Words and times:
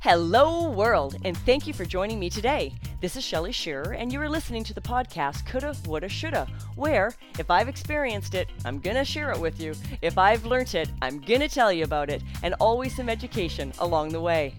Hello, 0.00 0.70
world, 0.70 1.16
and 1.24 1.36
thank 1.38 1.66
you 1.66 1.74
for 1.74 1.84
joining 1.84 2.20
me 2.20 2.30
today. 2.30 2.72
This 3.00 3.16
is 3.16 3.24
Shelly 3.24 3.50
Shearer, 3.50 3.94
and 3.94 4.12
you 4.12 4.20
are 4.20 4.28
listening 4.28 4.62
to 4.62 4.72
the 4.72 4.80
podcast 4.80 5.44
Coulda, 5.44 5.74
Woulda, 5.86 6.08
Shoulda, 6.08 6.46
where 6.76 7.14
if 7.36 7.50
I've 7.50 7.68
experienced 7.68 8.36
it, 8.36 8.48
I'm 8.64 8.78
gonna 8.78 9.04
share 9.04 9.32
it 9.32 9.40
with 9.40 9.60
you. 9.60 9.74
If 10.00 10.16
I've 10.16 10.44
learnt 10.44 10.76
it, 10.76 10.88
I'm 11.02 11.20
gonna 11.20 11.48
tell 11.48 11.72
you 11.72 11.82
about 11.82 12.10
it, 12.10 12.22
and 12.44 12.54
always 12.60 12.94
some 12.94 13.08
education 13.08 13.72
along 13.80 14.10
the 14.10 14.20
way. 14.20 14.54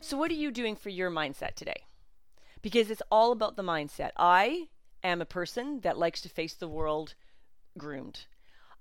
So, 0.00 0.16
what 0.16 0.32
are 0.32 0.34
you 0.34 0.50
doing 0.50 0.74
for 0.74 0.88
your 0.88 1.08
mindset 1.08 1.54
today? 1.54 1.84
Because 2.60 2.90
it's 2.90 3.02
all 3.12 3.30
about 3.30 3.54
the 3.54 3.62
mindset. 3.62 4.10
I 4.16 4.70
am 5.04 5.22
a 5.22 5.24
person 5.24 5.82
that 5.82 5.98
likes 5.98 6.20
to 6.22 6.28
face 6.28 6.54
the 6.54 6.66
world 6.66 7.14
groomed. 7.78 8.26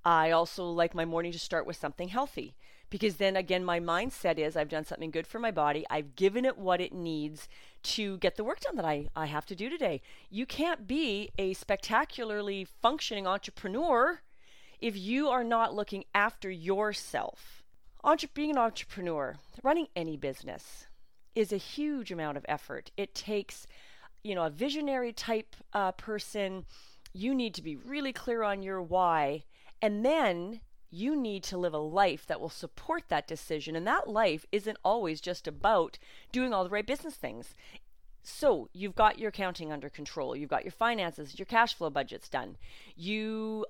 I 0.03 0.31
also 0.31 0.65
like 0.65 0.95
my 0.95 1.05
morning 1.05 1.33
to 1.33 1.39
start 1.39 1.67
with 1.67 1.75
something 1.75 2.07
healthy 2.07 2.55
because 2.89 3.15
then 3.15 3.35
again 3.35 3.63
my 3.63 3.79
mindset 3.79 4.37
is 4.37 4.55
I've 4.55 4.69
done 4.69 4.85
something 4.85 5.11
good 5.11 5.27
for 5.27 5.39
my 5.39 5.51
body. 5.51 5.85
I've 5.89 6.15
given 6.15 6.45
it 6.45 6.57
what 6.57 6.81
it 6.81 6.93
needs 6.93 7.47
to 7.81 8.17
get 8.17 8.35
the 8.35 8.43
work 8.43 8.59
done 8.59 8.75
that 8.75 8.85
I, 8.85 9.07
I 9.15 9.27
have 9.27 9.45
to 9.47 9.55
do 9.55 9.69
today. 9.69 10.01
You 10.29 10.45
can't 10.45 10.87
be 10.87 11.29
a 11.37 11.53
spectacularly 11.53 12.65
functioning 12.81 13.27
entrepreneur 13.27 14.21
if 14.79 14.97
you 14.97 15.29
are 15.29 15.43
not 15.43 15.73
looking 15.73 16.05
after 16.13 16.49
yourself. 16.49 17.63
Entre- 18.03 18.29
being 18.33 18.51
an 18.51 18.57
entrepreneur, 18.57 19.37
running 19.63 19.87
any 19.95 20.15
business 20.15 20.87
is 21.35 21.51
a 21.51 21.57
huge 21.57 22.11
amount 22.11 22.37
of 22.37 22.45
effort. 22.47 22.91
It 22.97 23.13
takes, 23.13 23.67
you 24.23 24.35
know, 24.35 24.43
a 24.43 24.49
visionary 24.49 25.13
type 25.13 25.55
uh, 25.73 25.91
person. 25.93 26.65
You 27.13 27.35
need 27.35 27.53
to 27.55 27.61
be 27.61 27.75
really 27.75 28.13
clear 28.13 28.43
on 28.43 28.63
your 28.63 28.81
why. 28.81 29.43
And 29.81 30.05
then 30.05 30.61
you 30.89 31.15
need 31.15 31.43
to 31.43 31.57
live 31.57 31.73
a 31.73 31.79
life 31.79 32.25
that 32.27 32.39
will 32.39 32.49
support 32.49 33.03
that 33.09 33.27
decision. 33.27 33.75
And 33.75 33.85
that 33.87 34.09
life 34.09 34.45
isn't 34.51 34.77
always 34.83 35.21
just 35.21 35.47
about 35.47 35.97
doing 36.31 36.53
all 36.53 36.63
the 36.63 36.69
right 36.69 36.85
business 36.85 37.15
things. 37.15 37.53
So 38.23 38.69
you've 38.73 38.95
got 38.95 39.19
your 39.19 39.29
accounting 39.29 39.71
under 39.71 39.89
control, 39.89 40.35
you've 40.35 40.49
got 40.49 40.65
your 40.65 40.71
finances, 40.71 41.39
your 41.39 41.45
cash 41.45 41.73
flow 41.73 41.89
budgets 41.89 42.29
done. 42.29 42.57
You 42.95 43.65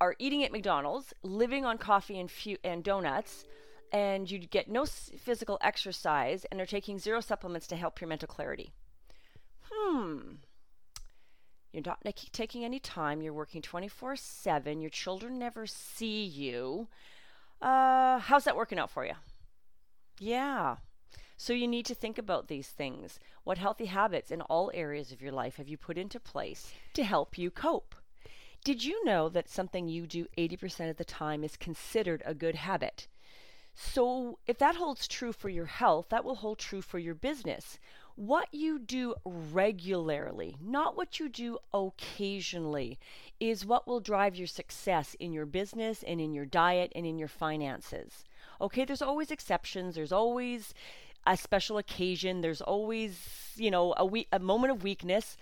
are 0.00 0.16
eating 0.18 0.44
at 0.44 0.52
McDonald's, 0.52 1.14
living 1.22 1.64
on 1.64 1.78
coffee 1.78 2.18
and, 2.18 2.30
and 2.64 2.84
donuts, 2.84 3.44
and 3.92 4.30
you 4.30 4.38
get 4.38 4.68
no 4.68 4.84
physical 4.84 5.58
exercise 5.62 6.44
and 6.50 6.60
are 6.60 6.66
taking 6.66 6.98
zero 6.98 7.20
supplements 7.20 7.66
to 7.68 7.76
help 7.76 8.00
your 8.00 8.08
mental 8.08 8.28
clarity. 8.28 8.72
Hmm, 9.70 10.20
you're 11.76 11.82
not 11.84 12.00
taking 12.32 12.64
any 12.64 12.80
time. 12.80 13.20
You're 13.20 13.34
working 13.34 13.60
24 13.60 14.16
7. 14.16 14.80
Your 14.80 14.88
children 14.88 15.38
never 15.38 15.66
see 15.66 16.24
you. 16.24 16.88
Uh, 17.60 18.18
how's 18.18 18.44
that 18.44 18.56
working 18.56 18.78
out 18.78 18.90
for 18.90 19.04
you? 19.04 19.12
Yeah. 20.18 20.76
So 21.36 21.52
you 21.52 21.68
need 21.68 21.84
to 21.86 21.94
think 21.94 22.16
about 22.16 22.48
these 22.48 22.68
things. 22.68 23.18
What 23.44 23.58
healthy 23.58 23.84
habits 23.86 24.30
in 24.30 24.40
all 24.40 24.70
areas 24.72 25.12
of 25.12 25.20
your 25.20 25.32
life 25.32 25.56
have 25.56 25.68
you 25.68 25.76
put 25.76 25.98
into 25.98 26.18
place 26.18 26.72
to 26.94 27.04
help 27.04 27.36
you 27.36 27.50
cope? 27.50 27.94
Did 28.64 28.82
you 28.82 29.04
know 29.04 29.28
that 29.28 29.50
something 29.50 29.86
you 29.86 30.06
do 30.06 30.26
80% 30.38 30.88
of 30.88 30.96
the 30.96 31.04
time 31.04 31.44
is 31.44 31.58
considered 31.58 32.22
a 32.24 32.32
good 32.32 32.54
habit? 32.54 33.06
So, 33.74 34.38
if 34.46 34.56
that 34.58 34.76
holds 34.76 35.06
true 35.06 35.32
for 35.32 35.50
your 35.50 35.66
health, 35.66 36.06
that 36.08 36.24
will 36.24 36.36
hold 36.36 36.58
true 36.58 36.80
for 36.80 36.98
your 36.98 37.14
business 37.14 37.78
what 38.16 38.48
you 38.50 38.78
do 38.78 39.14
regularly, 39.24 40.56
not 40.60 40.96
what 40.96 41.20
you 41.20 41.28
do 41.28 41.58
occasionally, 41.72 42.98
is 43.38 43.66
what 43.66 43.86
will 43.86 44.00
drive 44.00 44.36
your 44.36 44.46
success 44.46 45.14
in 45.20 45.32
your 45.32 45.46
business 45.46 46.02
and 46.02 46.20
in 46.20 46.32
your 46.32 46.46
diet 46.46 46.90
and 46.96 47.06
in 47.06 47.18
your 47.18 47.28
finances. 47.28 48.24
Okay, 48.60 48.86
there's 48.86 49.02
always 49.02 49.30
exceptions, 49.30 49.94
there's 49.94 50.12
always 50.12 50.72
a 51.26 51.36
special 51.36 51.76
occasion, 51.76 52.40
there's 52.40 52.62
always, 52.62 53.52
you 53.56 53.70
know, 53.70 53.92
a 53.98 54.04
week, 54.04 54.28
a 54.32 54.38
moment 54.38 54.72
of 54.72 54.82
weakness. 54.82 55.36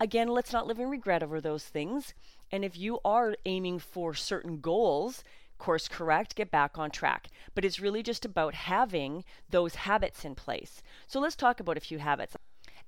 Again, 0.00 0.28
let's 0.28 0.52
not 0.52 0.66
live 0.66 0.80
in 0.80 0.90
regret 0.90 1.22
over 1.22 1.40
those 1.40 1.64
things. 1.64 2.12
And 2.50 2.64
if 2.64 2.76
you 2.76 2.98
are 3.04 3.36
aiming 3.44 3.78
for 3.78 4.14
certain 4.14 4.60
goals, 4.60 5.22
course 5.58 5.88
correct, 5.88 6.36
get 6.36 6.50
back 6.50 6.78
on 6.78 6.90
track. 6.90 7.28
But 7.54 7.64
it's 7.64 7.80
really 7.80 8.02
just 8.02 8.24
about 8.24 8.54
having 8.54 9.24
those 9.50 9.74
habits 9.74 10.24
in 10.24 10.34
place. 10.34 10.82
So 11.06 11.20
let's 11.20 11.36
talk 11.36 11.60
about 11.60 11.76
a 11.76 11.80
few 11.80 11.98
habits 11.98 12.36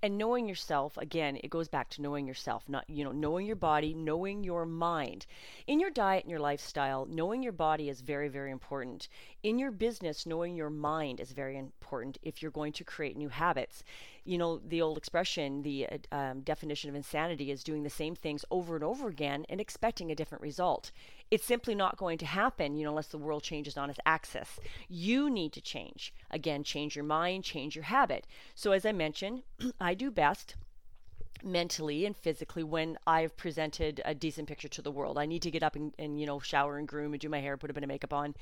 and 0.03 0.17
knowing 0.17 0.49
yourself 0.49 0.97
again 0.97 1.39
it 1.43 1.51
goes 1.51 1.69
back 1.69 1.89
to 1.91 2.03
knowing 2.03 2.27
yourself 2.27 2.69
not 2.69 2.89
you 2.89 3.03
know 3.03 3.11
knowing 3.11 3.47
your 3.47 3.57
body 3.57 3.93
knowing 3.93 4.45
your 4.45 4.65
mind 4.65 5.27
in 5.67 5.81
your 5.81 5.91
diet 5.91 6.23
and 6.23 6.31
your 6.31 6.41
lifestyle 6.41 7.07
knowing 7.11 7.43
your 7.43 7.53
body 7.53 7.89
is 7.89 8.01
very 8.01 8.29
very 8.29 8.51
important 8.51 9.09
in 9.43 9.59
your 9.59 9.73
business 9.73 10.27
knowing 10.27 10.55
your 10.55 10.71
mind 10.71 11.19
is 11.19 11.33
very 11.33 11.57
important 11.57 12.17
if 12.23 12.41
you're 12.41 12.51
going 12.51 12.73
to 12.73 12.85
create 12.85 13.17
new 13.17 13.29
habits 13.29 13.83
you 14.29 14.37
know, 14.37 14.59
the 14.59 14.83
old 14.83 14.99
expression, 14.99 15.63
the 15.63 15.87
uh, 15.87 16.15
um, 16.15 16.41
definition 16.41 16.91
of 16.91 16.97
insanity 16.97 17.51
is 17.51 17.65
doing 17.65 17.83
the 17.83 17.89
same 17.89 18.15
things 18.15 18.45
over 18.51 18.75
and 18.75 18.85
over 18.85 19.09
again 19.09 19.47
and 19.49 19.59
expecting 19.59 20.11
a 20.11 20.15
different 20.15 20.43
result. 20.43 20.93
It's 21.31 21.47
simply 21.47 21.75
not 21.75 21.97
going 21.97 22.19
to 22.19 22.27
happen, 22.27 22.77
you 22.77 22.85
know, 22.85 22.91
unless 22.91 23.07
the 23.07 23.17
world 23.17 23.43
changes 23.43 23.79
on 23.79 23.89
its 23.89 23.99
axis. 24.05 24.61
You 24.87 25.31
need 25.31 25.55
to 25.55 25.63
change. 25.63 26.13
Again, 26.31 26.63
change 26.63 26.95
your 26.95 27.07
mind, 27.07 27.45
change 27.45 27.75
your 27.75 27.85
habit. 27.85 28.27
So, 28.55 28.73
as 28.73 28.85
I 28.85 28.93
mentioned, 28.93 29.45
I 29.81 29.95
do 29.95 30.11
best 30.11 30.57
mentally 31.43 32.05
and 32.05 32.15
physically 32.15 32.65
when 32.65 32.99
I've 33.07 33.35
presented 33.37 34.03
a 34.05 34.15
decent 34.15 34.47
picture 34.47 34.69
to 34.69 34.83
the 34.83 34.91
world. 34.91 35.17
I 35.17 35.25
need 35.25 35.43
to 35.43 35.51
get 35.51 35.63
up 35.63 35.75
and, 35.75 35.95
and, 35.99 36.21
you 36.21 36.27
know 36.27 36.41
shower 36.41 36.77
and 36.77 36.87
groom 36.87 37.15
and 37.15 37.21
do 37.21 37.31
my 37.31 37.41
hair, 37.41 37.57
put 37.57 37.71
a 37.71 37.73
bit 37.73 37.83
of 37.83 37.89
makeup 37.89 38.13
on. 38.13 38.35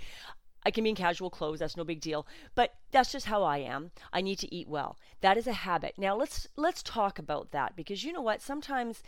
I 0.67 0.73
can 0.73 0.83
be 0.83 0.91
in 0.91 0.97
casual 0.97 1.31
clothes, 1.31 1.61
that's 1.61 1.77
no 1.77 1.85
big 1.85 2.01
deal. 2.01 2.27
But 2.57 2.75
that's 2.91 3.13
just 3.13 3.27
how 3.27 3.45
I 3.45 3.59
am. 3.59 3.93
I 4.13 4.21
need 4.21 4.41
to 4.41 4.53
eat 4.53 4.67
well. 4.67 4.99
That 5.21 5.37
is 5.37 5.47
a 5.47 5.53
habit. 5.53 5.95
Now 5.97 6.17
let's 6.17 6.49
let's 6.57 6.83
talk 6.83 7.21
about 7.21 7.53
that 7.53 7.77
because 7.77 8.03
you 8.03 8.13
know 8.13 8.21
what? 8.21 8.43
Sometimes 8.43 9.05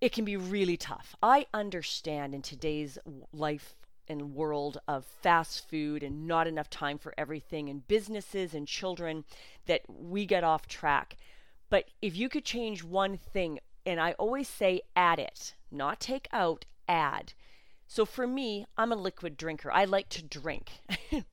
it 0.00 0.12
can 0.12 0.24
be 0.24 0.36
really 0.36 0.76
tough. 0.76 1.16
I 1.20 1.46
understand 1.52 2.32
in 2.32 2.42
today's 2.42 2.96
life 3.32 3.74
and 4.06 4.36
world 4.36 4.78
of 4.86 5.04
fast 5.04 5.68
food 5.68 6.04
and 6.04 6.28
not 6.28 6.46
enough 6.46 6.70
time 6.70 6.98
for 6.98 7.12
everything 7.18 7.68
and 7.68 7.88
businesses 7.88 8.54
and 8.54 8.68
children 8.68 9.24
that 9.66 9.82
we 9.88 10.26
get 10.26 10.44
off 10.44 10.68
track. 10.68 11.16
But 11.70 11.86
if 12.00 12.16
you 12.16 12.28
could 12.28 12.44
change 12.44 12.84
one 12.84 13.16
thing, 13.16 13.58
and 13.84 13.98
I 13.98 14.12
always 14.12 14.46
say 14.46 14.82
add 14.94 15.18
it, 15.18 15.56
not 15.72 15.98
take 15.98 16.28
out, 16.30 16.66
add. 16.86 17.32
So 17.86 18.04
for 18.04 18.26
me, 18.26 18.66
I'm 18.76 18.92
a 18.92 18.96
liquid 18.96 19.36
drinker. 19.36 19.70
I 19.70 19.84
like 19.84 20.08
to 20.10 20.22
drink. 20.22 20.70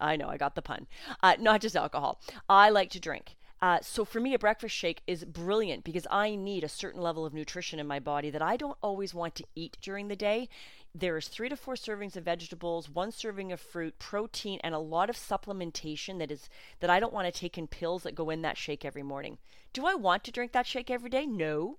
I 0.00 0.16
know, 0.16 0.28
I 0.28 0.36
got 0.36 0.54
the 0.54 0.62
pun. 0.62 0.86
Uh, 1.22 1.36
not 1.38 1.60
just 1.60 1.76
alcohol. 1.76 2.20
I 2.48 2.70
like 2.70 2.90
to 2.90 3.00
drink. 3.00 3.36
Uh, 3.62 3.78
so 3.80 4.04
for 4.04 4.20
me, 4.20 4.34
a 4.34 4.38
breakfast 4.38 4.74
shake 4.74 5.00
is 5.06 5.24
brilliant 5.24 5.84
because 5.84 6.06
I 6.10 6.34
need 6.34 6.64
a 6.64 6.68
certain 6.68 7.00
level 7.00 7.24
of 7.24 7.32
nutrition 7.32 7.78
in 7.78 7.86
my 7.86 7.98
body 7.98 8.28
that 8.30 8.42
I 8.42 8.56
don't 8.56 8.76
always 8.82 9.14
want 9.14 9.34
to 9.36 9.44
eat 9.54 9.78
during 9.80 10.08
the 10.08 10.16
day. 10.16 10.48
There's 10.94 11.28
three 11.28 11.48
to 11.48 11.56
four 11.56 11.74
servings 11.74 12.16
of 12.16 12.24
vegetables, 12.24 12.90
one 12.90 13.10
serving 13.10 13.52
of 13.52 13.60
fruit, 13.60 13.98
protein, 13.98 14.60
and 14.62 14.74
a 14.74 14.78
lot 14.78 15.08
of 15.08 15.16
supplementation 15.16 16.18
that 16.18 16.30
is 16.30 16.48
that 16.80 16.90
I 16.90 17.00
don't 17.00 17.12
want 17.12 17.32
to 17.32 17.40
take 17.40 17.56
in 17.56 17.66
pills 17.66 18.02
that 18.02 18.14
go 18.14 18.28
in 18.28 18.42
that 18.42 18.58
shake 18.58 18.84
every 18.84 19.02
morning. 19.02 19.38
Do 19.72 19.86
I 19.86 19.94
want 19.94 20.24
to 20.24 20.30
drink 20.30 20.52
that 20.52 20.66
shake 20.66 20.90
every 20.90 21.10
day? 21.10 21.24
No. 21.24 21.78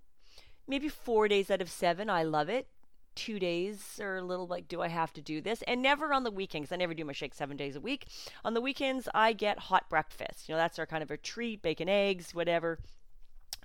Maybe 0.67 0.89
four 0.89 1.27
days 1.27 1.51
out 1.51 1.61
of 1.61 1.69
seven, 1.69 2.09
I 2.09 2.23
love 2.23 2.49
it 2.49 2.67
two 3.15 3.39
days 3.39 3.99
or 3.99 4.17
a 4.17 4.21
little 4.23 4.47
like, 4.47 4.67
do 4.67 4.81
I 4.81 4.87
have 4.87 5.13
to 5.13 5.21
do 5.21 5.41
this? 5.41 5.61
And 5.63 5.81
never 5.81 6.13
on 6.13 6.23
the 6.23 6.31
weekends. 6.31 6.71
I 6.71 6.75
never 6.75 6.93
do 6.93 7.05
my 7.05 7.13
shake 7.13 7.33
seven 7.33 7.57
days 7.57 7.75
a 7.75 7.81
week. 7.81 8.07
On 8.43 8.53
the 8.53 8.61
weekends, 8.61 9.07
I 9.13 9.33
get 9.33 9.57
hot 9.57 9.89
breakfast. 9.89 10.47
You 10.47 10.53
know, 10.53 10.59
that's 10.59 10.79
our 10.79 10.85
kind 10.85 11.03
of 11.03 11.11
a 11.11 11.17
treat 11.17 11.61
bacon, 11.61 11.89
eggs, 11.89 12.33
whatever, 12.33 12.79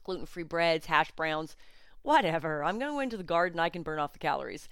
gluten 0.05 0.27
free 0.27 0.43
breads, 0.43 0.87
hash 0.87 1.11
browns, 1.13 1.57
whatever. 2.03 2.65
I'm 2.65 2.79
going 2.79 2.91
to 2.91 2.95
go 2.95 3.01
into 3.01 3.17
the 3.17 3.23
garden. 3.23 3.61
I 3.61 3.69
can 3.69 3.83
burn 3.83 3.99
off 3.99 4.13
the 4.13 4.19
calories. 4.19 4.69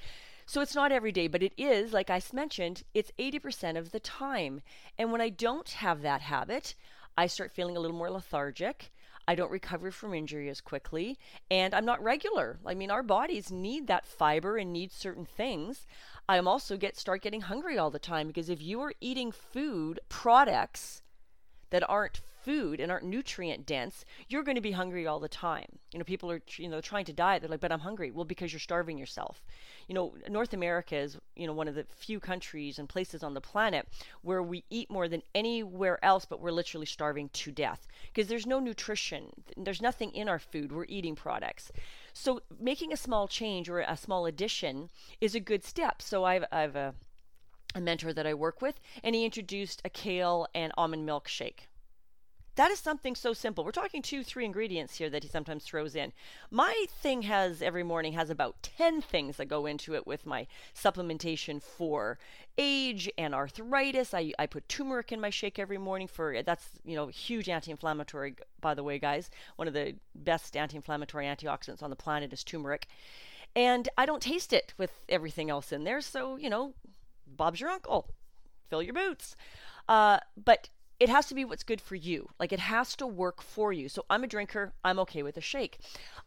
So 0.47 0.63
it's 0.63 0.75
not 0.75 0.93
every 0.93 1.13
day, 1.13 1.29
but 1.29 1.43
it 1.43 1.53
is, 1.59 1.93
like 1.93 2.09
I 2.09 2.23
mentioned, 2.33 2.83
it's 2.95 3.13
80% 3.19 3.77
of 3.77 3.91
the 3.91 4.01
time. 4.01 4.63
And 4.97 5.13
when 5.13 5.21
I 5.21 5.29
don't 5.29 5.69
have 5.69 6.01
that 6.01 6.23
habit, 6.23 6.75
I 7.19 7.27
start 7.27 7.53
feeling 7.53 7.77
a 7.77 7.81
little 7.81 7.97
more 7.97 8.11
lethargic. 8.11 8.91
I 9.29 9.35
don't 9.35 9.51
recover 9.51 9.91
from 9.91 10.15
injury 10.15 10.49
as 10.49 10.63
quickly, 10.63 11.19
and 11.51 11.75
I'm 11.75 11.85
not 11.85 12.03
regular. 12.03 12.59
I 12.65 12.75
mean, 12.75 12.91
our 12.91 13.03
bodies 13.03 13.53
need 13.53 13.87
that 13.87 14.07
fiber 14.07 14.57
and 14.57 14.73
need 14.73 14.91
certain 14.91 15.27
things. 15.27 15.87
I 16.27 16.39
am 16.39 16.49
also 16.49 16.79
get 16.79 16.97
start 16.97 17.21
getting 17.21 17.43
hungry 17.43 17.77
all 17.77 17.91
the 17.91 17.99
time 17.99 18.29
because 18.29 18.49
if 18.49 18.63
you 18.63 18.81
are 18.81 18.95
eating 19.03 19.31
food 19.31 20.01
products 20.09 21.03
that 21.71 21.89
aren't 21.89 22.21
food 22.49 22.81
and 22.81 22.91
aren't 22.91 23.05
nutrient 23.05 23.67
dense, 23.67 24.05
you're 24.29 24.43
going 24.43 24.55
to 24.55 24.61
be 24.61 24.73
hungry 24.73 25.07
all 25.07 25.21
the 25.21 25.29
time. 25.29 25.67
You 25.93 25.99
know, 25.99 26.05
people 26.05 26.31
are 26.31 26.41
you 26.57 26.69
know 26.69 26.81
trying 26.81 27.05
to 27.07 27.13
diet. 27.13 27.43
They're 27.43 27.51
like, 27.51 27.61
but 27.61 27.73
I'm 27.73 27.81
hungry. 27.81 28.11
Well, 28.11 28.25
because 28.25 28.53
you're 28.53 28.61
starving 28.61 28.97
yourself. 28.97 29.43
You 29.87 29.95
know, 29.95 30.15
North 30.29 30.55
America 30.55 30.97
is 30.97 31.19
you 31.37 31.47
know 31.47 31.53
one 31.53 31.69
of 31.69 31.75
the 31.75 31.85
few 31.91 32.21
countries 32.21 32.79
and 32.79 32.89
places 32.89 33.23
on 33.23 33.35
the 33.35 33.41
planet 33.41 33.87
where 34.23 34.43
we 34.43 34.65
eat 34.71 34.91
more 34.91 35.09
than 35.09 35.23
anywhere 35.35 36.03
else, 36.03 36.25
but 36.25 36.41
we're 36.41 36.51
literally 36.51 36.87
starving 36.87 37.29
to 37.31 37.51
death 37.51 37.87
because 38.13 38.29
there's 38.29 38.47
no 38.47 38.61
nutrition. 38.61 39.27
There's 39.57 39.83
nothing 39.83 40.13
in 40.13 40.29
our 40.29 40.39
food. 40.39 40.73
We're 40.73 40.87
eating 40.89 41.17
products. 41.17 41.71
So 42.13 42.41
making 42.59 42.93
a 42.93 42.97
small 42.97 43.29
change 43.29 43.69
or 43.69 43.81
a 43.81 43.97
small 43.97 44.27
addition 44.27 44.91
is 45.21 45.35
a 45.35 45.41
good 45.41 45.65
step. 45.65 46.01
So 46.01 46.25
I've 46.25 46.45
I've 46.51 46.77
uh, 46.77 46.93
a 47.79 47.81
mentor 47.81 48.13
that 48.13 48.27
I 48.27 48.35
work 48.35 48.61
with, 48.61 48.79
and 49.03 49.15
he 49.15 49.25
introduced 49.25 49.81
a 49.85 49.91
kale 49.91 50.47
and 50.55 50.73
almond 50.77 51.07
milk 51.07 51.29
shake. 51.29 51.69
That 52.59 52.73
is 52.73 52.81
something 52.81 53.15
so 53.15 53.33
simple. 53.35 53.65
We're 53.65 53.71
talking 53.71 54.03
two, 54.03 54.25
three 54.25 54.45
ingredients 54.45 54.97
here 54.99 55.09
that 55.11 55.23
he 55.23 55.29
sometimes 55.29 55.63
throws 55.63 55.95
in. 55.95 56.13
My 56.51 56.87
thing 56.89 57.23
has 57.23 57.63
every 57.63 57.85
morning 57.85 58.15
has 58.15 58.31
about 58.31 58.61
10 58.65 59.01
things 59.01 59.37
that 59.37 59.47
go 59.47 59.65
into 59.65 59.95
it 59.95 60.09
with 60.09 60.27
my 60.27 60.49
supplementation 60.75 61.63
for 61.63 62.19
age 62.59 63.09
and 63.17 63.33
arthritis. 63.33 64.13
I, 64.13 64.33
I 64.41 64.47
put 64.47 64.69
turmeric 64.69 65.13
in 65.13 65.21
my 65.21 65.31
shake 65.31 65.61
every 65.61 65.79
morning 65.79 66.09
for 66.09 66.43
that's, 66.43 66.71
you 66.85 66.97
know, 66.97 67.07
huge 67.07 67.49
anti-inflammatory 67.49 68.35
by 68.61 68.75
the 68.75 68.83
way, 68.83 68.99
guys. 68.99 69.31
One 69.55 69.69
of 69.69 69.75
the 69.75 69.95
best 70.17 70.57
anti-inflammatory 70.57 71.27
antioxidants 71.27 71.85
on 71.85 71.91
the 71.91 71.97
planet 71.97 72.33
is 72.33 72.43
turmeric. 72.43 72.89
And 73.55 73.89
I 73.97 74.05
don't 74.05 74.21
taste 74.21 74.53
it 74.53 74.75
with 74.77 74.91
everything 75.09 75.49
else 75.49 75.71
in 75.71 75.85
there, 75.85 76.01
so, 76.01 76.37
you 76.37 76.51
know, 76.51 76.75
Bob's 77.37 77.61
your 77.61 77.71
uncle. 77.71 78.09
Fill 78.69 78.83
your 78.83 78.95
boots. 78.95 79.37
Uh, 79.89 80.19
but 80.43 80.69
it 81.01 81.09
has 81.09 81.27
to 81.27 81.35
be 81.35 81.45
what's 81.45 81.63
good 81.63 81.81
for 81.81 81.95
you. 81.95 82.29
Like 82.41 82.53
it 82.53 82.59
has 82.59 82.97
to 82.97 83.07
work 83.07 83.41
for 83.41 83.73
you. 83.73 83.89
So 83.89 84.05
I'm 84.11 84.25
a 84.25 84.27
drinker. 84.27 84.73
I'm 84.85 84.99
okay 85.01 85.23
with 85.23 85.37
a 85.37 85.41
shake. 85.41 85.79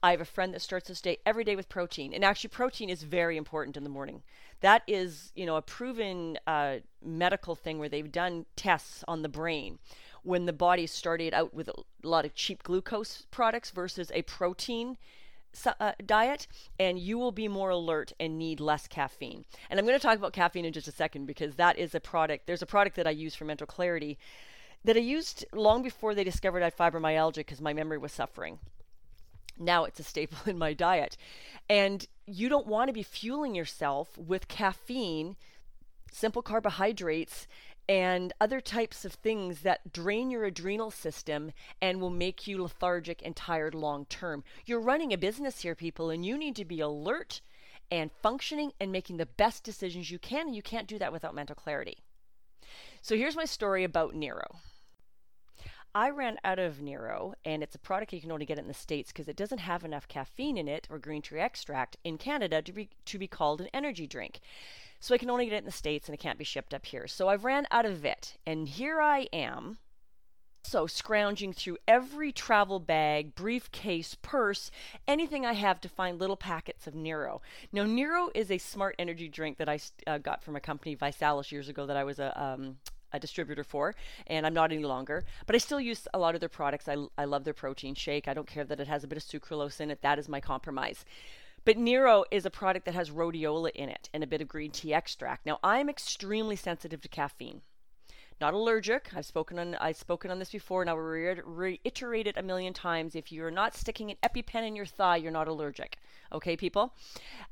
I 0.01 0.11
have 0.11 0.21
a 0.21 0.25
friend 0.25 0.53
that 0.53 0.61
starts 0.61 0.87
his 0.87 1.01
day 1.01 1.17
every 1.25 1.43
day 1.43 1.55
with 1.55 1.69
protein, 1.69 2.13
and 2.13 2.23
actually, 2.23 2.49
protein 2.49 2.89
is 2.89 3.03
very 3.03 3.37
important 3.37 3.77
in 3.77 3.83
the 3.83 3.89
morning. 3.89 4.23
That 4.61 4.83
is, 4.87 5.31
you 5.35 5.45
know, 5.45 5.57
a 5.57 5.61
proven 5.61 6.37
uh, 6.47 6.77
medical 7.03 7.55
thing 7.55 7.79
where 7.79 7.89
they've 7.89 8.11
done 8.11 8.45
tests 8.55 9.03
on 9.07 9.21
the 9.21 9.29
brain 9.29 9.79
when 10.23 10.45
the 10.45 10.53
body 10.53 10.87
started 10.87 11.33
out 11.33 11.53
with 11.53 11.67
a 11.67 11.73
lot 12.03 12.25
of 12.25 12.35
cheap 12.35 12.63
glucose 12.63 13.23
products 13.31 13.71
versus 13.71 14.11
a 14.13 14.21
protein 14.21 14.97
uh, 15.79 15.91
diet 16.05 16.47
and 16.79 16.99
you 16.99 17.17
will 17.17 17.31
be 17.31 17.47
more 17.47 17.69
alert 17.69 18.13
and 18.19 18.37
need 18.37 18.59
less 18.59 18.87
caffeine. 18.87 19.45
And 19.69 19.79
I'm 19.79 19.85
going 19.85 19.97
to 19.97 20.05
talk 20.05 20.17
about 20.17 20.33
caffeine 20.33 20.65
in 20.65 20.73
just 20.73 20.87
a 20.87 20.91
second 20.91 21.25
because 21.25 21.55
that 21.55 21.77
is 21.77 21.93
a 21.93 21.99
product. 21.99 22.47
There's 22.47 22.61
a 22.61 22.67
product 22.67 22.95
that 22.95 23.07
I 23.07 23.11
use 23.11 23.35
for 23.35 23.45
mental 23.45 23.67
clarity 23.67 24.17
that 24.83 24.97
I 24.97 25.01
used 25.01 25.45
long 25.53 25.83
before 25.83 26.15
they 26.15 26.23
discovered 26.23 26.61
I 26.61 26.65
had 26.65 26.77
fibromyalgia 26.77 27.35
because 27.35 27.61
my 27.61 27.73
memory 27.73 27.97
was 27.97 28.11
suffering. 28.11 28.59
Now 29.57 29.85
it's 29.85 29.99
a 29.99 30.03
staple 30.03 30.37
in 30.45 30.57
my 30.57 30.73
diet. 30.73 31.17
And 31.69 32.05
you 32.25 32.49
don't 32.49 32.67
want 32.67 32.87
to 32.89 32.93
be 32.93 33.03
fueling 33.03 33.55
yourself 33.55 34.17
with 34.17 34.47
caffeine, 34.47 35.35
simple 36.11 36.41
carbohydrates, 36.41 37.47
and 37.91 38.31
other 38.39 38.61
types 38.61 39.03
of 39.03 39.11
things 39.11 39.63
that 39.63 39.91
drain 39.91 40.31
your 40.31 40.45
adrenal 40.45 40.89
system 40.89 41.51
and 41.81 41.99
will 41.99 42.09
make 42.09 42.47
you 42.47 42.63
lethargic 42.63 43.21
and 43.25 43.35
tired 43.35 43.75
long 43.75 44.05
term. 44.05 44.45
You're 44.65 44.79
running 44.79 45.11
a 45.11 45.17
business 45.17 45.59
here, 45.59 45.75
people, 45.75 46.09
and 46.09 46.25
you 46.25 46.37
need 46.37 46.55
to 46.55 46.63
be 46.63 46.79
alert 46.79 47.41
and 47.91 48.09
functioning 48.23 48.71
and 48.79 48.93
making 48.93 49.17
the 49.17 49.25
best 49.25 49.65
decisions 49.65 50.09
you 50.09 50.19
can. 50.19 50.53
You 50.53 50.61
can't 50.61 50.87
do 50.87 50.97
that 50.99 51.11
without 51.11 51.35
mental 51.35 51.53
clarity. 51.53 51.97
So 53.01 53.17
here's 53.17 53.35
my 53.35 53.43
story 53.43 53.83
about 53.83 54.15
Neuro. 54.15 54.59
I 55.93 56.09
ran 56.09 56.37
out 56.43 56.59
of 56.59 56.81
Neuro, 56.81 57.33
and 57.43 57.61
it's 57.61 57.75
a 57.75 57.79
product 57.79 58.13
you 58.13 58.21
can 58.21 58.31
only 58.31 58.45
get 58.45 58.57
in 58.57 58.67
the 58.67 58.73
States 58.73 59.11
because 59.11 59.27
it 59.27 59.35
doesn't 59.35 59.57
have 59.57 59.83
enough 59.83 60.07
caffeine 60.07 60.57
in 60.57 60.67
it 60.67 60.87
or 60.89 60.97
green 60.99 61.21
tea 61.21 61.37
extract 61.37 61.97
in 62.03 62.17
Canada 62.17 62.61
to 62.61 62.71
be, 62.71 62.89
to 63.05 63.17
be 63.17 63.27
called 63.27 63.59
an 63.59 63.67
energy 63.73 64.07
drink. 64.07 64.39
So 65.01 65.13
I 65.13 65.17
can 65.17 65.29
only 65.29 65.45
get 65.45 65.55
it 65.55 65.57
in 65.59 65.65
the 65.65 65.71
States 65.71 66.07
and 66.07 66.13
it 66.13 66.21
can't 66.21 66.37
be 66.37 66.45
shipped 66.45 66.73
up 66.73 66.85
here. 66.85 67.07
So 67.07 67.27
I've 67.27 67.43
ran 67.43 67.67
out 67.71 67.85
of 67.85 68.05
it, 68.05 68.37
and 68.45 68.69
here 68.69 69.01
I 69.01 69.27
am. 69.33 69.79
So, 70.63 70.85
scrounging 70.85 71.53
through 71.53 71.79
every 71.87 72.31
travel 72.31 72.79
bag, 72.79 73.33
briefcase, 73.33 74.15
purse, 74.21 74.69
anything 75.07 75.43
I 75.43 75.53
have 75.53 75.81
to 75.81 75.89
find 75.89 76.19
little 76.19 76.37
packets 76.37 76.85
of 76.85 76.93
Neuro. 76.93 77.41
Now, 77.73 77.83
Neuro 77.83 78.29
is 78.35 78.51
a 78.51 78.59
smart 78.59 78.95
energy 78.99 79.27
drink 79.27 79.57
that 79.57 79.67
I 79.67 79.79
uh, 80.05 80.19
got 80.19 80.43
from 80.43 80.55
a 80.55 80.59
company, 80.59 80.95
ViSalus, 80.95 81.51
years 81.51 81.67
ago 81.67 81.87
that 81.87 81.97
I 81.97 82.03
was 82.03 82.19
a, 82.19 82.41
um, 82.41 82.77
a 83.13 83.19
distributor 83.19 83.63
for, 83.63 83.95
and 84.27 84.45
I'm 84.45 84.53
not 84.53 84.71
any 84.71 84.83
longer. 84.83 85.23
But 85.45 85.55
I 85.55 85.59
still 85.59 85.79
use 85.79 86.07
a 86.13 86.19
lot 86.19 86.35
of 86.35 86.39
their 86.39 86.49
products. 86.49 86.87
I, 86.87 86.97
I 87.17 87.25
love 87.25 87.43
their 87.43 87.53
protein 87.53 87.95
shake. 87.95 88.27
I 88.27 88.33
don't 88.33 88.47
care 88.47 88.63
that 88.63 88.79
it 88.79 88.87
has 88.87 89.03
a 89.03 89.07
bit 89.07 89.17
of 89.17 89.23
sucralose 89.23 89.79
in 89.79 89.91
it. 89.91 90.01
That 90.01 90.19
is 90.19 90.29
my 90.29 90.39
compromise. 90.39 91.05
But 91.63 91.77
Neuro 91.77 92.23
is 92.31 92.45
a 92.45 92.49
product 92.49 92.85
that 92.85 92.95
has 92.95 93.11
rhodiola 93.11 93.69
in 93.71 93.89
it 93.89 94.09
and 94.13 94.23
a 94.23 94.27
bit 94.27 94.41
of 94.41 94.47
green 94.47 94.71
tea 94.71 94.93
extract. 94.93 95.45
Now, 95.45 95.59
I'm 95.63 95.89
extremely 95.89 96.55
sensitive 96.55 97.01
to 97.01 97.07
caffeine. 97.07 97.61
Not 98.39 98.55
allergic. 98.55 99.11
I've 99.15 99.27
spoken 99.27 99.59
on 99.59 99.75
I've 99.75 99.97
spoken 99.97 100.31
on 100.31 100.39
this 100.39 100.49
before, 100.49 100.81
and 100.81 100.89
I 100.89 100.93
will 100.93 101.03
reiterate 101.03 102.25
it 102.25 102.37
a 102.37 102.41
million 102.41 102.73
times. 102.73 103.15
If 103.15 103.31
you're 103.31 103.51
not 103.51 103.75
sticking 103.75 104.09
an 104.09 104.17
EpiPen 104.23 104.67
in 104.67 104.75
your 104.75 104.87
thigh, 104.87 105.17
you're 105.17 105.31
not 105.31 105.47
allergic. 105.47 105.97
Okay, 106.33 106.57
people. 106.57 106.95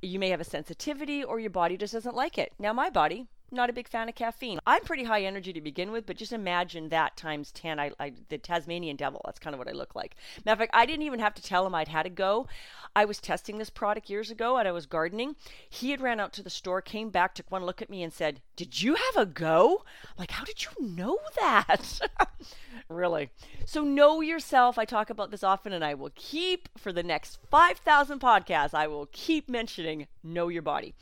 You 0.02 0.18
may 0.18 0.30
have 0.30 0.42
a 0.42 0.44
sensitivity, 0.44 1.24
or 1.24 1.40
your 1.40 1.52
body 1.52 1.78
just 1.78 1.94
doesn't 1.94 2.16
like 2.16 2.40
it. 2.40 2.54
Now, 2.58 2.74
my 2.74 2.90
body 2.90 3.28
not 3.52 3.70
a 3.70 3.74
big 3.74 3.88
fan 3.88 4.10
of 4.10 4.16
caffeine. 4.16 4.60
I'm 4.66 4.84
pretty 4.84 5.04
high 5.04 5.24
energy 5.24 5.54
to 5.54 5.62
begin 5.62 5.92
with, 5.92 6.06
but 6.06 6.18
just 6.18 6.34
imagine 6.34 6.90
that 6.90 7.18
times 7.18 7.52
10. 7.52 7.80
I, 7.80 7.92
I 8.00 8.14
the 8.30 8.38
Tasmanian 8.38 8.96
devil. 8.96 9.22
That's 9.26 9.40
kind 9.40 9.54
of 9.54 9.60
what 9.60 9.68
I 9.68 9.72
look 9.72 9.96
like. 9.96 10.16
Matter 10.46 10.54
of 10.54 10.60
fact, 10.60 10.72
I 10.74 10.86
didn't 10.86 11.04
even 11.04 11.20
have 11.20 11.34
to 11.36 11.42
tell 11.42 11.66
him 11.66 11.76
I'd 11.76 11.88
had 11.88 12.06
a 12.06 12.10
go. 12.10 12.48
I 12.96 13.06
was 13.06 13.20
testing 13.20 13.58
this 13.58 13.70
product 13.70 14.10
years 14.10 14.32
ago 14.32 14.58
and 14.58 14.68
I 14.68 14.72
was 14.72 14.86
gardening. 14.86 15.36
He 15.70 15.92
had 15.92 16.02
ran 16.02 16.20
out 16.20 16.34
to 16.34 16.44
the 16.44 16.50
store, 16.50 16.82
came 16.82 17.10
back, 17.10 17.36
took 17.36 17.50
one 17.52 17.66
look 17.66 17.82
at 17.82 17.90
me 17.90 18.04
and 18.04 18.12
said, 18.12 18.42
Did 18.56 18.82
you 18.82 18.96
have 18.96 19.18
a 19.18 19.26
go? 19.26 19.84
I'm 20.04 20.16
like, 20.18 20.32
how 20.32 20.44
did 20.44 20.64
you 20.64 20.72
know 20.80 21.18
that? 21.40 22.00
really. 22.90 23.30
So 23.66 23.84
know 23.84 24.22
yourself. 24.22 24.78
I 24.78 24.86
talk 24.86 25.10
about 25.10 25.32
this 25.32 25.44
often 25.44 25.74
and 25.74 25.84
I 25.84 25.94
will 25.94 26.12
keep 26.16 26.70
for 26.78 26.92
the 26.92 27.04
next 27.04 27.40
5,000 27.50 28.20
podcasts, 28.20 28.74
I 28.74 28.88
will 28.88 29.08
keep 29.12 29.50
mentioning 29.50 30.08
know 30.24 30.48
your 30.48 30.62
body. 30.62 30.94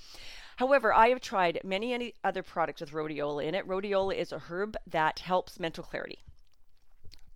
However, 0.57 0.93
I 0.93 1.09
have 1.09 1.21
tried 1.21 1.61
many 1.63 2.13
other 2.23 2.43
products 2.43 2.81
with 2.81 2.91
rhodiola 2.91 3.45
in 3.45 3.55
it. 3.55 3.67
Rhodiola 3.67 4.15
is 4.15 4.31
a 4.31 4.39
herb 4.39 4.75
that 4.87 5.19
helps 5.19 5.59
mental 5.59 5.83
clarity. 5.83 6.19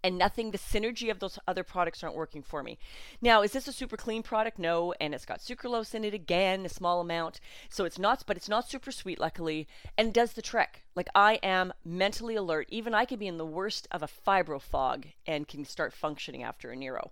And 0.03 0.17
nothing, 0.17 0.49
the 0.49 0.57
synergy 0.57 1.11
of 1.11 1.19
those 1.19 1.37
other 1.47 1.63
products 1.63 2.03
aren't 2.03 2.15
working 2.15 2.41
for 2.41 2.63
me. 2.63 2.79
Now, 3.21 3.43
is 3.43 3.51
this 3.51 3.67
a 3.67 3.73
super 3.73 3.95
clean 3.95 4.23
product? 4.23 4.57
No, 4.57 4.93
and 4.99 5.13
it's 5.13 5.27
got 5.27 5.39
sucralose 5.39 5.93
in 5.93 6.03
it 6.03 6.15
again, 6.15 6.65
a 6.65 6.69
small 6.69 6.99
amount. 6.99 7.39
So 7.69 7.85
it's 7.85 7.99
not, 7.99 8.23
but 8.25 8.37
it's 8.37 8.49
not 8.49 8.67
super 8.67 8.91
sweet, 8.91 9.19
luckily, 9.19 9.67
and 9.99 10.11
does 10.11 10.33
the 10.33 10.41
trick. 10.41 10.81
Like 10.95 11.09
I 11.13 11.33
am 11.43 11.73
mentally 11.85 12.35
alert. 12.35 12.65
Even 12.69 12.95
I 12.95 13.05
could 13.05 13.19
be 13.19 13.27
in 13.27 13.37
the 13.37 13.45
worst 13.45 13.87
of 13.91 14.01
a 14.01 14.07
fibro 14.07 14.59
fog 14.59 15.05
and 15.27 15.47
can 15.47 15.63
start 15.63 15.93
functioning 15.93 16.41
after 16.41 16.71
a 16.71 16.75
Neuro. 16.75 17.11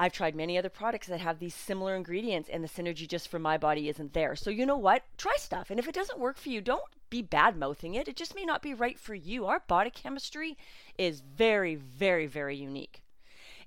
I've 0.00 0.12
tried 0.12 0.36
many 0.36 0.56
other 0.56 0.68
products 0.68 1.08
that 1.08 1.20
have 1.20 1.40
these 1.40 1.54
similar 1.54 1.96
ingredients 1.96 2.48
and 2.48 2.62
the 2.62 2.68
synergy 2.68 3.08
just 3.08 3.28
for 3.28 3.40
my 3.40 3.58
body 3.58 3.88
isn't 3.88 4.14
there. 4.14 4.36
So 4.36 4.48
you 4.48 4.64
know 4.64 4.76
what? 4.76 5.02
Try 5.16 5.34
stuff. 5.38 5.70
And 5.70 5.80
if 5.80 5.88
it 5.88 5.94
doesn't 5.94 6.20
work 6.20 6.38
for 6.38 6.50
you, 6.50 6.60
don't 6.60 6.84
be 7.10 7.20
bad 7.20 7.56
mouthing 7.56 7.94
it. 7.94 8.06
It 8.06 8.16
just 8.16 8.36
may 8.36 8.44
not 8.44 8.62
be 8.62 8.72
right 8.74 8.98
for 8.98 9.14
you. 9.14 9.46
Our 9.46 9.60
body 9.66 9.90
chemistry 9.90 10.56
is 10.96 11.20
very, 11.20 11.74
very, 11.74 12.26
very 12.26 12.56
unique. 12.56 13.02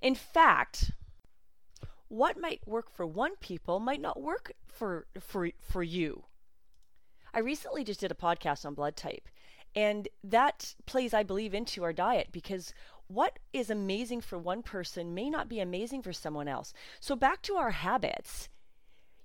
In 0.02 0.16
fact, 0.16 0.92
what 2.08 2.40
might 2.40 2.66
work 2.66 2.90
for 2.90 3.06
one 3.06 3.36
people 3.42 3.80
might 3.80 4.02
not 4.02 4.22
work 4.22 4.54
for 4.68 5.08
for 5.20 5.50
for 5.60 5.84
you. 5.84 6.24
I 7.34 7.40
recently 7.40 7.84
just 7.84 8.00
did 8.00 8.12
a 8.12 8.16
podcast 8.16 8.66
on 8.66 8.74
blood 8.74 8.96
type 8.96 9.28
and 9.76 10.08
that 10.24 10.76
plays 10.86 11.14
I 11.14 11.24
believe 11.24 11.54
into 11.54 11.84
our 11.84 11.94
diet 11.94 12.30
because 12.32 12.74
what 13.14 13.40
is 13.54 13.70
amazing 13.70 14.22
for 14.22 14.38
one 14.38 14.64
person 14.64 15.14
may 15.14 15.30
not 15.30 15.50
be 15.50 15.60
amazing 15.60 16.02
for 16.02 16.14
someone 16.14 16.48
else. 16.48 16.74
So 17.00 17.16
back 17.16 17.42
to 17.44 17.56
our 17.56 17.72
habits. 17.72 18.50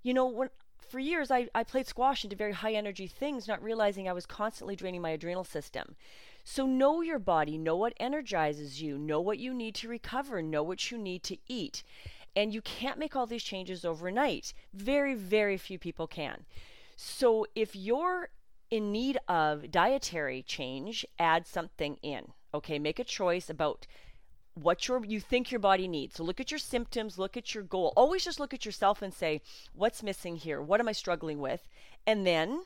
You 0.03 0.15
know, 0.15 0.27
when 0.27 0.51
for 0.79 0.99
years 0.99 1.31
I, 1.31 1.49
I 1.55 1.65
played 1.65 1.87
squash 1.87 2.25
into 2.25 2.37
very 2.37 2.53
high 2.53 2.75
energy 2.75 3.07
things, 3.07 3.49
not 3.49 3.63
realizing 3.63 4.09
I 4.09 4.13
was 4.13 4.27
constantly 4.27 4.77
draining 4.77 5.03
my 5.03 5.11
adrenal 5.11 5.45
system. 5.45 5.97
So 6.45 6.65
know 6.65 7.01
your 7.01 7.19
body, 7.19 7.59
know 7.59 7.77
what 7.77 7.95
energizes 7.99 8.81
you, 8.81 8.99
know 8.99 9.21
what 9.21 9.39
you 9.39 9.53
need 9.53 9.75
to 9.77 9.89
recover, 9.89 10.43
know 10.43 10.63
what 10.63 10.91
you 10.91 10.99
need 10.99 11.23
to 11.25 11.37
eat. 11.49 11.83
And 12.37 12.55
you 12.55 12.61
can't 12.63 12.99
make 12.99 13.17
all 13.17 13.27
these 13.27 13.43
changes 13.43 13.85
overnight. 13.85 14.53
Very, 14.73 15.15
very 15.15 15.57
few 15.57 15.79
people 15.79 16.07
can. 16.07 16.45
So 16.97 17.47
if 17.55 17.75
you're 17.75 18.29
in 18.71 18.93
need 18.93 19.19
of 19.29 19.71
dietary 19.71 20.43
change, 20.43 21.05
add 21.19 21.47
something 21.47 21.97
in. 22.03 22.33
Okay, 22.57 22.79
make 22.79 22.99
a 22.99 23.05
choice 23.05 23.51
about 23.51 23.87
what 24.55 24.89
your 24.89 25.05
you 25.05 25.21
think 25.21 25.51
your 25.51 25.61
body 25.61 25.87
needs. 25.87 26.17
So 26.17 26.25
look 26.25 26.41
at 26.41 26.51
your 26.51 26.59
symptoms, 26.59 27.19
look 27.19 27.37
at 27.37 27.55
your 27.55 27.63
goal. 27.63 27.93
Always 27.95 28.25
just 28.25 28.41
look 28.41 28.55
at 28.55 28.65
yourself 28.65 29.03
and 29.03 29.13
say, 29.13 29.43
what's 29.75 30.03
missing 30.03 30.37
here? 30.37 30.63
What 30.63 30.81
am 30.81 30.89
I 30.89 30.93
struggling 30.93 31.39
with? 31.39 31.69
And 32.07 32.27
then 32.27 32.63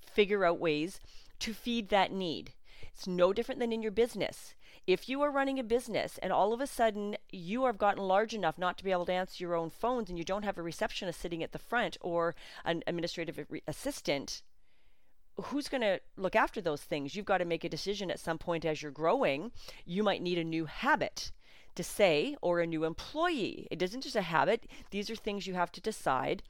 figure 0.00 0.44
out 0.44 0.58
ways 0.58 0.98
to 1.38 1.54
feed 1.54 1.90
that 1.90 2.10
need. 2.10 2.54
It's 2.92 3.06
no 3.06 3.32
different 3.32 3.60
than 3.60 3.72
in 3.72 3.82
your 3.82 3.92
business. 3.92 4.54
If 4.84 5.08
you 5.08 5.22
are 5.22 5.30
running 5.30 5.60
a 5.60 5.62
business 5.62 6.18
and 6.20 6.32
all 6.32 6.52
of 6.52 6.60
a 6.60 6.66
sudden 6.66 7.16
you 7.30 7.66
have 7.66 7.78
gotten 7.78 8.02
large 8.02 8.34
enough 8.34 8.58
not 8.58 8.76
to 8.78 8.84
be 8.84 8.90
able 8.90 9.06
to 9.06 9.12
answer 9.12 9.44
your 9.44 9.54
own 9.54 9.70
phones 9.70 10.08
and 10.08 10.18
you 10.18 10.24
don't 10.24 10.42
have 10.42 10.58
a 10.58 10.62
receptionist 10.62 11.20
sitting 11.20 11.44
at 11.44 11.52
the 11.52 11.58
front 11.60 11.96
or 12.00 12.34
an 12.64 12.82
administrative 12.88 13.38
assistant, 13.68 14.42
who's 15.42 15.68
going 15.68 15.80
to 15.80 16.00
look 16.16 16.36
after 16.36 16.60
those 16.60 16.82
things? 16.82 17.14
You've 17.14 17.26
got 17.26 17.38
to 17.38 17.44
make 17.44 17.64
a 17.64 17.68
decision 17.68 18.10
at 18.10 18.20
some 18.20 18.38
point 18.38 18.64
as 18.64 18.82
you're 18.82 18.90
growing. 18.90 19.52
You 19.84 20.02
might 20.02 20.22
need 20.22 20.38
a 20.38 20.44
new 20.44 20.66
habit 20.66 21.32
to 21.74 21.82
say 21.82 22.36
or 22.42 22.60
a 22.60 22.66
new 22.66 22.84
employee. 22.84 23.68
It 23.70 23.82
isn't 23.82 24.02
just 24.02 24.16
a 24.16 24.22
habit, 24.22 24.66
these 24.90 25.08
are 25.10 25.16
things 25.16 25.46
you 25.46 25.54
have 25.54 25.72
to 25.72 25.80
decide 25.80 26.42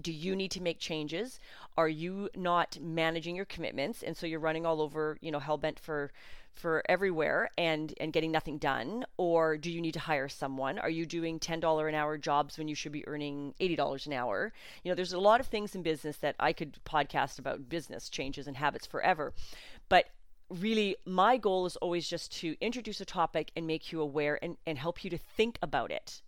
do 0.00 0.12
you 0.12 0.34
need 0.36 0.50
to 0.52 0.62
make 0.62 0.78
changes? 0.78 1.38
Are 1.76 1.88
you 1.88 2.28
not 2.34 2.78
managing 2.80 3.36
your 3.36 3.44
commitments? 3.44 4.02
And 4.02 4.16
so 4.16 4.26
you're 4.26 4.40
running 4.40 4.66
all 4.66 4.80
over 4.80 5.18
you 5.20 5.30
know 5.30 5.38
hell 5.38 5.58
bent 5.58 5.78
for 5.78 6.12
for 6.54 6.82
everywhere 6.88 7.50
and 7.58 7.92
and 8.00 8.12
getting 8.12 8.32
nothing 8.32 8.58
done. 8.58 9.04
Or 9.16 9.56
do 9.56 9.70
you 9.70 9.80
need 9.80 9.94
to 9.94 10.00
hire 10.00 10.28
someone? 10.28 10.78
Are 10.78 10.90
you 10.90 11.06
doing 11.06 11.38
$10 11.38 11.88
an 11.88 11.94
hour 11.94 12.16
jobs 12.16 12.58
when 12.58 12.68
you 12.68 12.74
should 12.74 12.92
be 12.92 13.06
earning 13.06 13.54
$80 13.60 14.06
an 14.06 14.12
hour? 14.12 14.52
You 14.82 14.90
know 14.90 14.94
there's 14.94 15.12
a 15.12 15.18
lot 15.18 15.40
of 15.40 15.46
things 15.46 15.74
in 15.74 15.82
business 15.82 16.16
that 16.18 16.36
I 16.38 16.52
could 16.52 16.78
podcast 16.84 17.38
about 17.38 17.68
business 17.68 18.08
changes 18.08 18.46
and 18.46 18.56
habits 18.56 18.86
forever. 18.86 19.32
But 19.88 20.06
really 20.50 20.96
my 21.04 21.36
goal 21.36 21.66
is 21.66 21.76
always 21.76 22.08
just 22.08 22.32
to 22.40 22.56
introduce 22.60 23.00
a 23.00 23.04
topic 23.04 23.50
and 23.56 23.66
make 23.66 23.90
you 23.90 24.00
aware 24.00 24.38
and, 24.42 24.56
and 24.66 24.78
help 24.78 25.02
you 25.02 25.10
to 25.10 25.18
think 25.18 25.58
about 25.62 25.90
it 25.90 26.22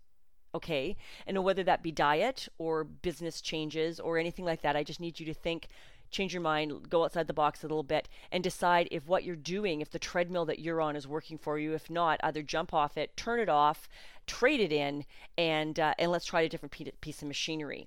okay 0.56 0.96
and 1.26 1.42
whether 1.44 1.62
that 1.62 1.82
be 1.82 1.92
diet 1.92 2.48
or 2.58 2.84
business 2.84 3.40
changes 3.40 4.00
or 4.00 4.18
anything 4.18 4.44
like 4.44 4.62
that 4.62 4.76
i 4.76 4.82
just 4.82 5.00
need 5.00 5.20
you 5.20 5.26
to 5.26 5.34
think 5.34 5.68
change 6.10 6.32
your 6.32 6.42
mind, 6.42 6.88
go 6.88 7.04
outside 7.04 7.26
the 7.26 7.32
box 7.32 7.62
a 7.62 7.66
little 7.66 7.82
bit, 7.82 8.08
and 8.30 8.42
decide 8.42 8.88
if 8.90 9.06
what 9.06 9.24
you're 9.24 9.36
doing, 9.36 9.80
if 9.80 9.90
the 9.90 9.98
treadmill 9.98 10.44
that 10.46 10.58
you're 10.58 10.80
on 10.80 10.96
is 10.96 11.06
working 11.06 11.38
for 11.38 11.58
you. 11.58 11.74
If 11.74 11.90
not, 11.90 12.20
either 12.22 12.42
jump 12.42 12.72
off 12.72 12.96
it, 12.96 13.16
turn 13.16 13.40
it 13.40 13.48
off, 13.48 13.88
trade 14.26 14.60
it 14.60 14.72
in, 14.72 15.04
and 15.36 15.78
uh, 15.78 15.94
and 15.98 16.10
let's 16.10 16.26
try 16.26 16.42
a 16.42 16.48
different 16.48 17.00
piece 17.00 17.22
of 17.22 17.28
machinery. 17.28 17.86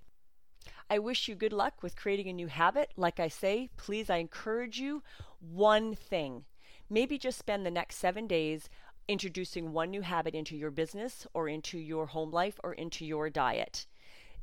I 0.89 0.99
wish 0.99 1.27
you 1.27 1.35
good 1.35 1.53
luck 1.53 1.83
with 1.83 1.95
creating 1.95 2.27
a 2.29 2.33
new 2.33 2.47
habit. 2.47 2.91
Like 2.97 3.19
I 3.19 3.27
say, 3.27 3.69
please, 3.77 4.09
I 4.09 4.17
encourage 4.17 4.79
you 4.79 5.03
one 5.39 5.95
thing. 5.95 6.45
Maybe 6.89 7.19
just 7.19 7.37
spend 7.37 7.65
the 7.65 7.71
next 7.71 7.97
seven 7.97 8.25
days 8.25 8.67
introducing 9.09 9.73
one 9.73 9.89
new 9.89 10.01
habit 10.01 10.35
into 10.35 10.55
your 10.55 10.69
business 10.69 11.25
or 11.33 11.49
into 11.49 11.79
your 11.79 12.05
home 12.05 12.29
life 12.29 12.59
or 12.63 12.73
into 12.73 13.03
your 13.03 13.29
diet. 13.29 13.87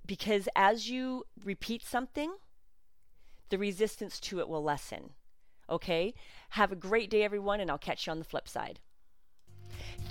Because 0.04 0.48
as 0.56 0.90
you 0.90 1.24
repeat 1.44 1.84
something, 1.84 2.34
the 3.48 3.58
resistance 3.58 4.18
to 4.20 4.40
it 4.40 4.48
will 4.48 4.62
lessen. 4.62 5.10
Okay? 5.70 6.14
Have 6.50 6.72
a 6.72 6.76
great 6.76 7.10
day, 7.10 7.22
everyone, 7.22 7.60
and 7.60 7.70
I'll 7.70 7.78
catch 7.78 8.06
you 8.06 8.10
on 8.10 8.18
the 8.18 8.24
flip 8.24 8.48
side. 8.48 8.80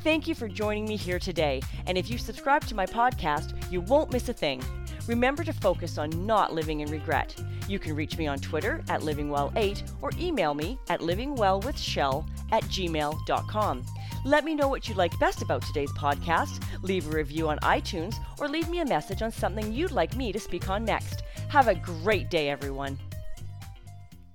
Thank 0.04 0.28
you 0.28 0.36
for 0.36 0.48
joining 0.48 0.86
me 0.86 0.96
here 0.96 1.20
today. 1.20 1.62
And 1.86 1.98
if 1.98 2.10
you 2.10 2.18
subscribe 2.18 2.66
to 2.68 2.76
my 2.76 2.86
podcast, 2.86 3.72
you 3.72 3.82
won't 3.82 4.12
miss 4.12 4.30
a 4.30 4.34
thing. 4.34 4.64
Remember 5.08 5.44
to 5.44 5.54
focus 5.54 5.98
on 5.98 6.26
not 6.26 6.54
living 6.54 6.80
in 6.80 6.90
regret. 6.90 7.36
You 7.68 7.80
can 7.80 7.96
reach 7.96 8.18
me 8.18 8.28
on 8.28 8.40
Twitter 8.40 8.84
at 8.90 9.02
livingwell8 9.02 9.92
or 10.02 10.12
email 10.20 10.54
me 10.54 10.80
at 10.90 11.02
livingwellwithshell 11.02 12.28
at 12.52 12.64
gmail.com. 12.64 13.86
Let 14.26 14.44
me 14.44 14.56
know 14.56 14.68
what 14.68 14.90
you 14.90 14.96
liked 14.96 15.20
best 15.20 15.44
about 15.44 15.62
today's 15.62 15.92
podcast, 15.92 16.60
leave 16.82 17.06
a 17.06 17.16
review 17.16 17.48
on 17.48 17.60
iTunes, 17.60 18.16
or 18.40 18.50
leave 18.50 18.68
me 18.70 18.80
a 18.80 18.86
message 18.86 19.22
on 19.22 19.30
something 19.30 19.72
you'd 19.72 19.92
like 19.92 20.16
me 20.16 20.32
to 20.32 20.40
speak 20.40 20.68
on 20.68 20.84
next. 20.84 21.22
Have 21.50 21.68
a 21.68 21.76
great 21.76 22.32
day, 22.32 22.50
everyone. 22.50 22.98